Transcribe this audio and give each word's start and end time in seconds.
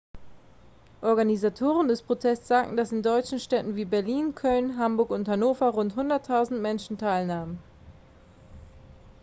organisatoren 1.03 1.87
des 1.87 2.01
protests 2.01 2.47
sagten 2.47 2.75
dass 2.75 2.91
in 2.91 3.03
deutschen 3.03 3.39
städten 3.39 3.75
wie 3.75 3.85
berlin 3.85 4.33
köln 4.33 4.75
hamburg 4.79 5.11
und 5.11 5.27
hannover 5.27 5.69
rund 5.69 5.93
100.000 5.93 6.57
menschen 6.59 6.97
teilnahmen 6.97 7.59